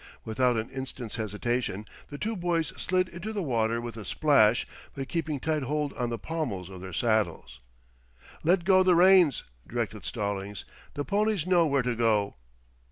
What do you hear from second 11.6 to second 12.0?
where to